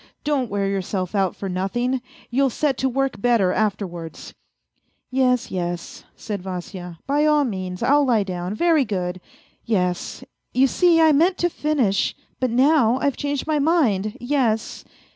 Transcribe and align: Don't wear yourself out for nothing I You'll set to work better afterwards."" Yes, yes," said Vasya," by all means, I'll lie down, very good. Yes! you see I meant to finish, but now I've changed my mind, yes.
Don't 0.23 0.49
wear 0.49 0.67
yourself 0.67 1.13
out 1.13 1.35
for 1.35 1.47
nothing 1.47 1.93
I 1.93 2.01
You'll 2.31 2.49
set 2.49 2.75
to 2.79 2.89
work 2.89 3.21
better 3.21 3.53
afterwards."" 3.53 4.33
Yes, 5.11 5.51
yes," 5.51 6.05
said 6.15 6.41
Vasya," 6.41 6.97
by 7.05 7.27
all 7.27 7.43
means, 7.43 7.83
I'll 7.83 8.03
lie 8.07 8.23
down, 8.23 8.55
very 8.55 8.83
good. 8.83 9.21
Yes! 9.63 10.23
you 10.55 10.65
see 10.65 10.99
I 10.99 11.11
meant 11.11 11.37
to 11.37 11.51
finish, 11.51 12.15
but 12.39 12.49
now 12.49 12.97
I've 12.99 13.15
changed 13.15 13.45
my 13.45 13.59
mind, 13.59 14.17
yes. 14.19 14.83